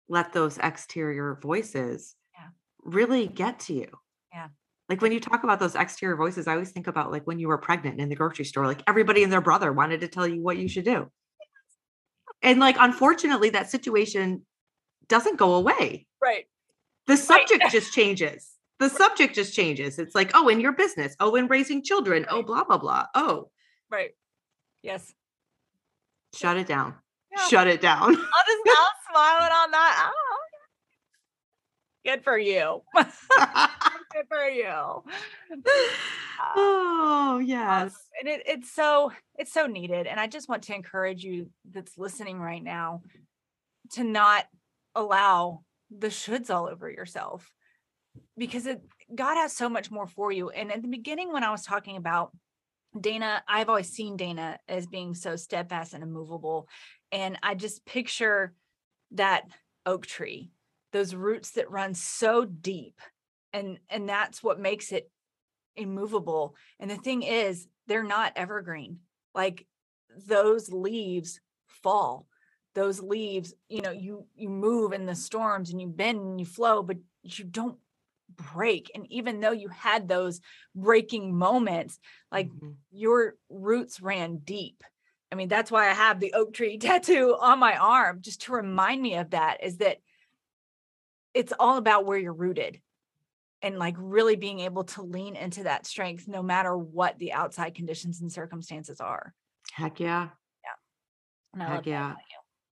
[0.08, 2.50] let those exterior voices Yeah.
[2.84, 3.90] really get to you
[4.34, 4.50] Yeah.
[4.90, 7.48] like when you talk about those exterior voices, I always think about like when you
[7.48, 10.42] were pregnant in the grocery store, like everybody and their brother wanted to tell you
[10.42, 11.12] what you should do.
[12.42, 14.46] And like, unfortunately, that situation
[15.08, 16.06] doesn't go away.
[16.22, 16.46] right
[17.08, 18.52] The subject just changes.
[18.80, 19.98] The subject just changes.
[20.00, 23.06] It's like, oh, in your business, oh, in raising children, oh, blah, blah, blah.
[23.16, 23.50] Oh,
[23.90, 24.12] right
[24.84, 25.14] yes
[26.36, 26.96] shut it down.
[27.36, 27.48] Yeah.
[27.48, 28.02] Shut it down.
[28.02, 28.20] i'll just
[28.68, 30.38] i'm smiling on that oh,
[32.06, 35.04] good for you good for you
[36.56, 37.96] oh, um, yes.
[38.20, 41.98] and it, it's so it's so needed and i just want to encourage you that's
[41.98, 43.02] listening right now
[43.92, 44.46] to not
[44.94, 45.62] allow
[45.96, 47.52] the shoulds all over yourself
[48.38, 48.82] because it
[49.14, 51.98] god has so much more for you and at the beginning when i was talking
[51.98, 52.32] about
[53.00, 56.68] dana i've always seen dana as being so steadfast and immovable
[57.12, 58.54] and i just picture
[59.12, 59.44] that
[59.86, 60.52] oak tree
[60.92, 63.00] those roots that run so deep
[63.54, 65.10] and and that's what makes it
[65.76, 69.00] immovable and the thing is they're not evergreen
[69.34, 69.66] like
[70.28, 72.28] those leaves fall
[72.76, 76.46] those leaves you know you you move in the storms and you bend and you
[76.46, 77.78] flow but you don't
[78.38, 80.42] break and even though you had those
[80.76, 82.00] breaking moments
[82.32, 82.76] like Mhm.
[82.92, 84.84] your roots ran deep
[85.32, 88.52] i mean that's why i have the oak tree tattoo on my arm just to
[88.54, 89.98] remind me of that is that
[91.34, 92.80] it's all about where you're rooted
[93.62, 97.74] and like really being able to lean into that strength no matter what the outside
[97.76, 99.34] conditions and circumstances are.
[99.74, 100.30] Heck yeah.
[101.54, 102.14] And I Heck yeah.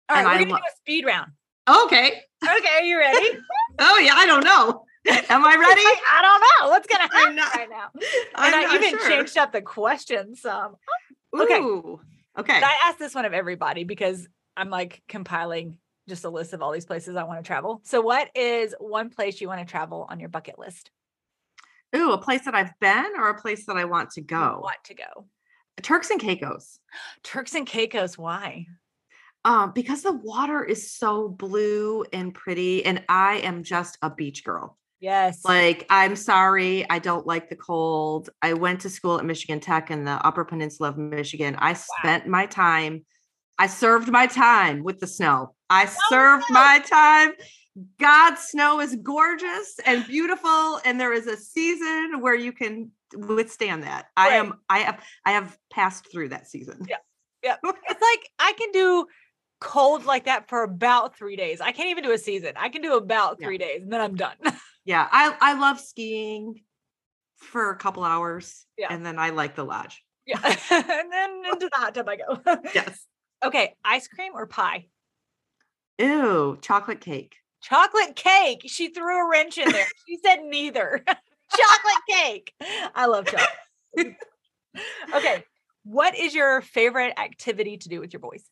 [0.10, 1.32] All right, And we're I gonna lo- do a speed round.
[1.70, 2.22] Okay.
[2.44, 3.38] Okay, are you ready?
[3.80, 4.84] Oh yeah, I don't know.
[5.30, 5.82] Am I ready?
[5.82, 7.90] I don't know what's gonna I'm happen not- right now.
[8.36, 9.10] I'm and I not even sure.
[9.10, 10.76] changed up the questions some.
[11.40, 11.60] okay.
[11.60, 12.00] Ooh,
[12.38, 12.54] Okay.
[12.64, 16.72] I asked this one of everybody because I'm like compiling just a list of all
[16.72, 17.82] these places I want to travel.
[17.84, 20.92] So, what is one place you want to travel on your bucket list?
[21.96, 24.60] Ooh, a place that I've been or a place that I want to You go.
[24.64, 25.26] Want to go?
[25.82, 26.80] Turks and Caicos.
[27.24, 28.18] Turks and Caicos.
[28.18, 28.68] Why?
[29.44, 34.44] Um, because the water is so blue and pretty, and I am just a beach
[34.44, 34.78] girl.
[35.02, 35.44] Yes.
[35.44, 38.30] Like, I'm sorry, I don't like the cold.
[38.42, 41.56] I went to school at Michigan Tech in the Upper Peninsula of Michigan.
[41.58, 43.04] I spent my time,
[43.58, 45.56] I served my time with the snow.
[45.72, 46.54] I oh, served no.
[46.54, 47.32] my time.
[48.00, 53.84] God's snow is gorgeous and beautiful, and there is a season where you can withstand
[53.84, 54.08] that.
[54.16, 56.86] I am, I have, I have passed through that season.
[56.88, 56.98] Yeah.
[57.44, 57.56] yeah.
[57.64, 59.08] It's like I can do
[59.62, 61.62] cold like that for about three days.
[61.62, 62.54] I can't even do a season.
[62.58, 63.46] I can do about Yeah.
[63.48, 64.36] three days and then I'm done.
[64.84, 66.64] Yeah, I I love skiing
[67.36, 68.88] for a couple hours, Yeah.
[68.90, 70.04] and then I like the lodge.
[70.26, 70.40] yeah.
[70.72, 72.42] and then into the hot tub I go.
[72.74, 73.06] Yes.
[73.46, 73.76] okay.
[73.86, 74.88] Ice cream or pie?
[76.00, 77.36] Ew, chocolate cake.
[77.62, 78.64] Chocolate cake.
[78.66, 79.86] She threw a wrench in there.
[80.08, 81.04] She said neither.
[81.06, 82.54] chocolate cake.
[82.96, 84.16] I love chocolate.
[85.14, 85.44] okay.
[85.84, 88.44] What is your favorite activity to do with your boys?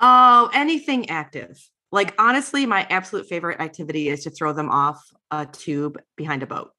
[0.00, 1.58] Oh, anything active.
[1.92, 6.46] Like honestly, my absolute favorite activity is to throw them off a tube behind a
[6.46, 6.70] boat.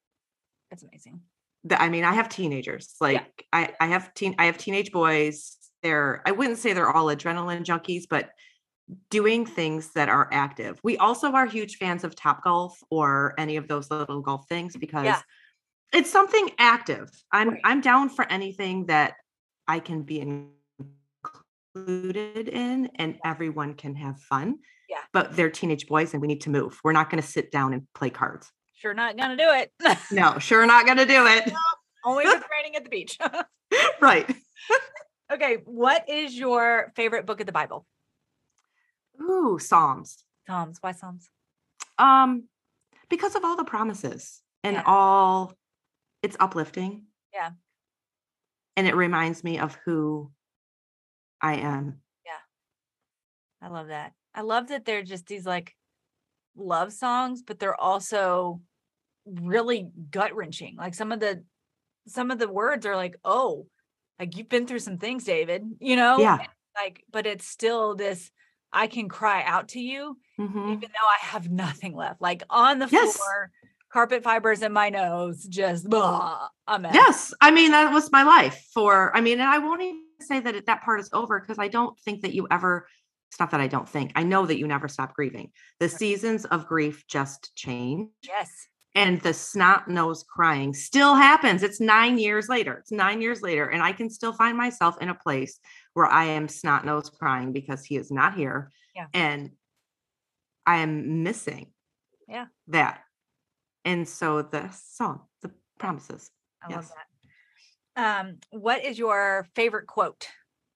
[0.69, 1.21] That's amazing.
[1.69, 2.95] I mean, I have teenagers.
[2.99, 5.57] Like I, I have teen, I have teenage boys.
[5.83, 8.29] They're, I wouldn't say they're all adrenaline junkies, but
[9.09, 10.79] doing things that are active.
[10.83, 14.75] We also are huge fans of Top Golf or any of those little golf things
[14.75, 15.17] because
[15.93, 17.09] it's something active.
[17.31, 17.61] I'm Right.
[17.63, 19.15] I'm down for anything that
[19.67, 20.19] I can be
[21.75, 24.55] included in and everyone can have fun.
[24.89, 24.97] Yeah.
[25.13, 26.79] But they're teenage boys and we need to move.
[26.83, 28.51] We're not going to sit down and play cards.
[28.73, 29.71] Sure not gonna do it.
[30.11, 31.51] No, sure not going to do it.
[32.03, 33.17] Only with it's raining at the beach.
[34.01, 34.27] right.
[35.31, 35.57] okay.
[35.65, 37.85] What is your favorite book of the Bible?
[39.21, 40.23] Ooh, Psalms.
[40.47, 40.79] Psalms.
[40.81, 41.29] Why Psalms?
[41.99, 42.45] Um
[43.09, 44.83] because of all the promises and Yeah.
[44.87, 45.53] all
[46.23, 47.03] it's uplifting.
[47.33, 47.51] Yeah.
[48.75, 50.31] And it reminds me of who
[51.41, 51.99] I am.
[52.25, 52.31] Yeah.
[53.61, 54.13] I love that.
[54.33, 55.75] I love that they're just these like
[56.55, 58.61] love songs, but they're also
[59.25, 60.75] really gut wrenching.
[60.77, 61.43] Like some of the
[62.07, 63.67] some of the words are like, oh,
[64.19, 66.19] like you've been through some things, David, you know?
[66.19, 66.39] Yeah.
[66.39, 68.31] And, Like, but it's still this
[68.73, 70.69] I can cry out to you Mhm.
[70.71, 72.21] even though I have nothing left.
[72.21, 73.17] Like on the Yes.
[73.17, 73.51] floor,
[73.91, 76.47] carpet fibers in my nose, just blah,
[76.79, 76.93] mess.
[76.95, 79.15] Yes, I mean that was my life for.
[79.15, 81.67] I mean, and I won't even say that it- that part is over because I
[81.67, 82.87] don't think that you ever.
[83.29, 84.11] It's not that I don't think.
[84.15, 85.51] I know that you never stop grieving.
[85.79, 88.67] The seasons of grief just change, Yes.
[88.93, 91.63] and the snot nose crying still happens.
[91.63, 92.73] It's nine years later.
[92.79, 95.59] It's nine years later, and I can still find myself in a place
[95.93, 99.07] where I am snot nose crying because he is not here, Yeah.
[99.13, 99.51] and
[100.65, 101.73] I am missing.
[102.27, 102.47] Yeah.
[102.67, 103.03] that,
[103.83, 106.31] and so the song, the promises.
[106.61, 106.75] I Yes.
[106.77, 107.07] love that.
[107.95, 110.27] Um, what is your favorite quote?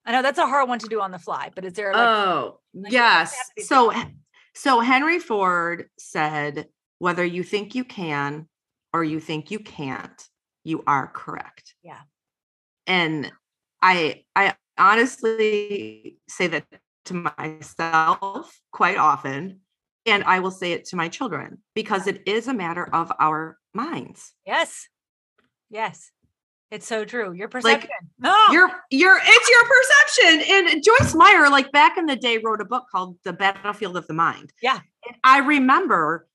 [0.04, 2.08] I know that's a hard one to do on the fly, but is there like
[2.08, 3.92] oh like, yes have to be so
[4.54, 8.46] so henry ford said whether you think you can
[8.92, 10.28] or you think you can't
[10.64, 11.74] you are correct.
[11.82, 12.00] Yeah.
[12.86, 13.32] and
[13.82, 16.64] i i honestly say that
[17.06, 19.60] to myself quite often
[20.06, 23.58] and i will say it to my children because it is a matter of our
[23.76, 24.32] minds.
[24.44, 24.88] Yes,
[25.70, 26.10] yes,
[26.70, 27.32] it's so true.
[27.32, 27.90] Your perception.
[28.18, 32.60] no, your your it's your perception and joyce meyer like back in the day wrote
[32.60, 34.80] a book called the battlefield of the mind Yeah.
[35.06, 36.26] and i remember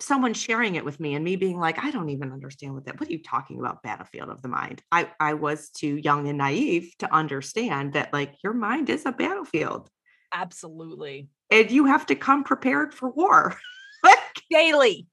[0.00, 2.98] someone sharing it with me and me being like i don't even understand what that
[2.98, 6.38] what are you talking about battlefield of the mind i i was too young and
[6.38, 9.90] naive to understand that like your mind is a battlefield
[10.32, 13.54] absolutely and you have to come prepared for war
[14.02, 14.18] like
[14.50, 15.06] daily.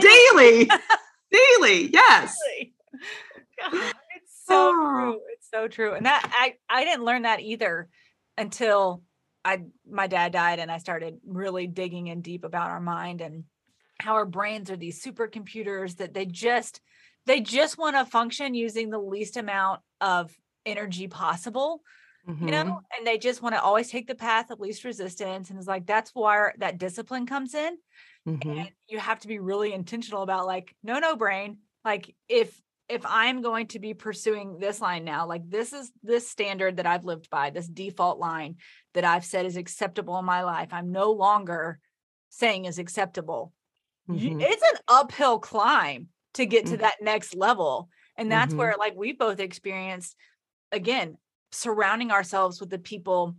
[0.00, 0.68] daily
[1.30, 2.74] daily yes Daily.
[3.58, 4.76] God, it's so Oh.
[4.90, 5.20] true.
[5.32, 5.94] It's so true.
[5.94, 7.88] And that I I didn't learn that either
[8.36, 9.02] until
[9.44, 13.44] I my dad died and I started really digging in deep about our mind and
[14.00, 16.80] how our brains are these supercomputers that they just
[17.26, 20.34] they just want to function using the least amount of
[20.66, 21.82] energy possible
[22.42, 22.52] you Mhm.
[22.52, 25.68] know and they just want to always take the path of least resistance and it's
[25.68, 27.78] like that's where that discipline comes in
[28.28, 28.50] Mm-hmm.
[28.50, 31.58] And you have to be really intentional about like, no, no, brain.
[31.84, 32.60] Like if
[32.90, 36.86] if I'm going to be pursuing this line now, like this is this standard that
[36.86, 38.56] I've lived by, this default line
[38.94, 41.78] that I've said is acceptable in my life, I'm no longer
[42.30, 43.52] saying is acceptable.
[44.08, 44.40] Mm-hmm.
[44.40, 46.82] It's an uphill climb to get to mm-hmm.
[46.82, 47.88] that next level.
[48.16, 48.58] And that's mm-hmm.
[48.58, 50.16] where, like, we both experienced
[50.72, 51.16] again,
[51.52, 53.36] surrounding ourselves with the people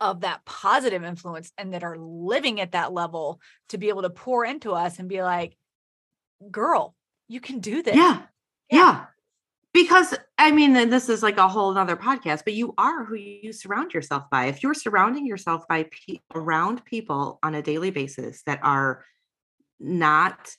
[0.00, 4.10] of that positive influence and that are living at that level to be able to
[4.10, 5.56] pour into us and be like,
[6.50, 6.94] girl,
[7.28, 7.94] you can do this.
[7.94, 8.22] Yeah.
[8.72, 8.78] Yeah.
[8.78, 9.04] yeah.
[9.72, 13.52] Because I mean, this is like a whole other podcast, but you are who you
[13.52, 14.46] surround yourself by.
[14.46, 19.04] If you're surrounding yourself by pe- around people on a daily basis that are
[19.78, 20.56] not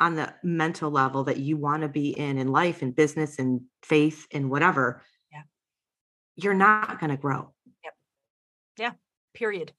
[0.00, 3.62] on the mental level that you want to be in in life and business and
[3.82, 5.42] faith and whatever, yeah.
[6.36, 7.52] you're not going to grow.
[7.84, 7.94] Yep.
[8.78, 8.92] Yeah.
[9.34, 9.72] Period.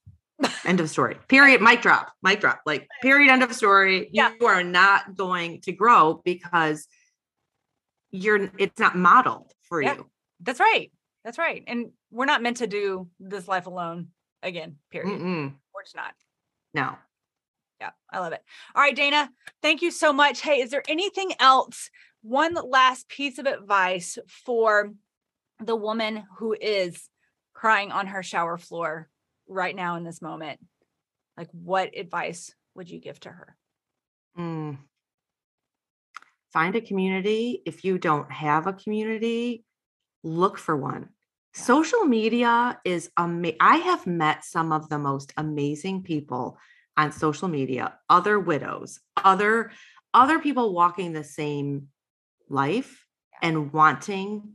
[0.64, 1.16] end of story.
[1.28, 1.60] Period.
[1.60, 2.12] Mic drop.
[2.22, 2.60] Mic drop.
[2.66, 3.30] Like period.
[3.30, 4.10] End of story.
[4.12, 4.32] Yeah.
[4.38, 6.86] You are not going to grow because
[8.14, 10.06] you're it's not modeled for yeah, you.
[10.40, 10.92] That's right.
[11.24, 11.64] That's right.
[11.66, 14.08] And we're not meant to do this life alone
[14.42, 15.20] again, period.
[15.20, 15.54] Mm-mm.
[15.74, 16.14] We're just not.
[16.72, 16.96] No.
[17.80, 18.42] Yeah, I love it.
[18.74, 19.30] All right, Dana,
[19.62, 20.42] thank you so much.
[20.42, 21.90] Hey, is there anything else?
[22.22, 24.92] One last piece of advice for
[25.58, 27.08] the woman who is
[27.52, 29.08] crying on her shower floor
[29.48, 30.60] right now in this moment.
[31.36, 33.56] Like, what advice would you give to her?
[34.38, 34.78] Mm
[36.54, 37.60] find a community.
[37.66, 39.64] If you don't have a community,
[40.22, 41.10] look for one.
[41.52, 43.58] Social media is amazing.
[43.60, 46.56] I have met some of the most amazing people
[46.96, 49.72] on social media, other widows, other
[50.14, 51.88] other people walking the same
[52.48, 53.04] life
[53.42, 54.54] and wanting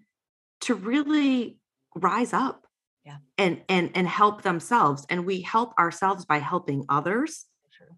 [0.62, 1.58] to really
[1.95, 2.66] rise up
[3.06, 3.18] yeah.
[3.38, 7.45] and and and help themselves and we help ourselves by helping others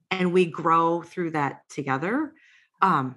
[0.09, 2.33] and we grow through that together
[2.81, 3.15] um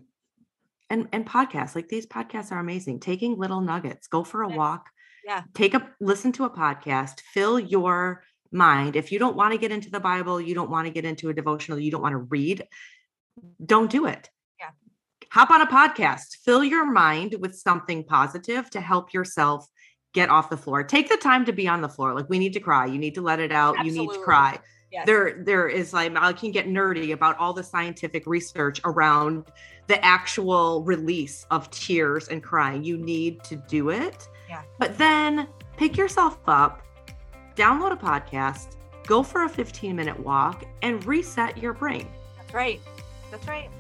[0.94, 3.00] and and podcasts like these podcasts are amazing.
[3.00, 4.88] Taking little nuggets go for a walk
[5.26, 5.42] yeah.
[5.54, 8.22] take a listen to a podcast fill your
[8.52, 8.94] mind.
[8.94, 11.28] If you don't want to get into the bible you don't want to get into
[11.28, 12.64] a devotional you don't want to read
[13.64, 14.30] don't do it.
[14.60, 14.70] Yeah.
[15.32, 19.66] Hop on a podcast fill your mind with something positive to help yourself
[20.12, 20.84] get off the floor.
[20.84, 23.16] Take the time to be on the floor like we need to cry you need
[23.16, 24.00] to let it out Absolutely.
[24.00, 24.58] you need to cry
[24.94, 25.06] yes.
[25.06, 29.44] there there is like i can get nerdy about all the scientific research around
[29.86, 32.84] the actual release of tears and crying.
[32.84, 34.28] You need to do it.
[34.48, 34.62] Yeah.
[34.78, 36.82] But then pick yourself up,
[37.56, 38.76] download a podcast,
[39.06, 42.08] go for a 15 minute walk, and reset your brain.
[42.38, 42.80] That's right.
[43.30, 43.70] That's right.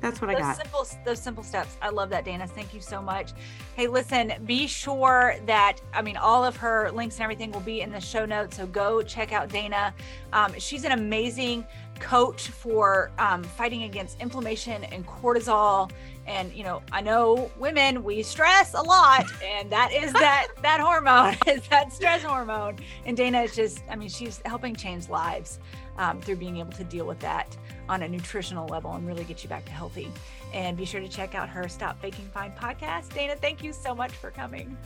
[0.00, 0.56] That's what those I got.
[0.56, 1.76] Simple, those simple steps.
[1.80, 2.46] I love that, Dana.
[2.46, 3.32] Thank you so much.
[3.74, 7.80] Hey, listen, be sure that, I mean, all of her links and everything will be
[7.80, 8.56] in the show notes.
[8.56, 9.94] So go check out Dana.
[10.32, 11.66] Um, she's an amazing
[12.00, 15.90] coach for um, fighting against inflammation and cortisol
[16.26, 20.80] and you know i know women we stress a lot and that is that that
[20.80, 25.58] hormone is that stress hormone and dana is just i mean she's helping change lives
[25.98, 27.56] um, through being able to deal with that
[27.88, 30.10] on a nutritional level and really get you back to healthy.
[30.52, 33.12] And be sure to check out her stop faking fine podcast.
[33.12, 34.76] Dana thank you so much for coming.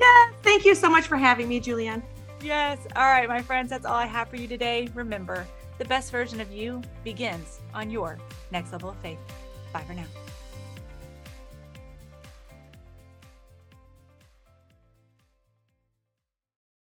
[0.00, 2.02] Yeah thank you so much for having me julianne.
[2.42, 2.78] Yes.
[2.96, 4.88] All right my friends that's all i have for you today.
[4.94, 5.46] Remember
[5.78, 8.18] the best version of you begins on your
[8.50, 9.18] next level of faith.
[9.72, 10.04] Bye for now.